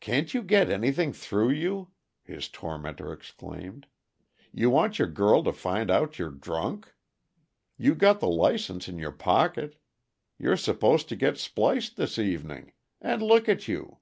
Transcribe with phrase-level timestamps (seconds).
[0.00, 1.92] "Can't you get anything through you?"
[2.24, 3.86] his tormentor exclaimed.
[4.50, 6.96] "You want your girl to find out you're drunk?
[7.76, 9.76] You got the license in your pocket.
[10.36, 13.98] You're supposed to get spliced this evening and look at you!"